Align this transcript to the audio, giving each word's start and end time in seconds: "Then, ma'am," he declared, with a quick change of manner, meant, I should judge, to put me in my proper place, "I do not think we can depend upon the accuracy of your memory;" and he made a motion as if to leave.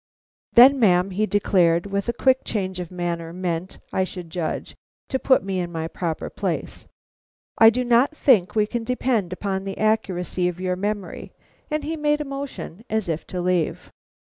"Then, 0.53 0.79
ma'am," 0.79 1.11
he 1.11 1.27
declared, 1.27 1.85
with 1.85 2.09
a 2.09 2.13
quick 2.13 2.43
change 2.43 2.79
of 2.79 2.89
manner, 2.89 3.31
meant, 3.31 3.77
I 3.93 4.03
should 4.03 4.31
judge, 4.31 4.73
to 5.09 5.19
put 5.19 5.43
me 5.43 5.59
in 5.59 5.71
my 5.71 5.87
proper 5.87 6.27
place, 6.31 6.87
"I 7.59 7.69
do 7.69 7.83
not 7.83 8.17
think 8.17 8.55
we 8.55 8.65
can 8.65 8.83
depend 8.83 9.31
upon 9.31 9.63
the 9.63 9.77
accuracy 9.77 10.47
of 10.47 10.59
your 10.59 10.75
memory;" 10.75 11.33
and 11.69 11.83
he 11.83 11.97
made 11.97 12.19
a 12.19 12.25
motion 12.25 12.83
as 12.89 13.09
if 13.09 13.27
to 13.27 13.41
leave. 13.41 13.91